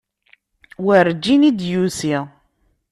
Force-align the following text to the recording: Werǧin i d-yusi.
Werǧin 0.85 1.47
i 1.49 1.51
d-yusi. 1.57 2.17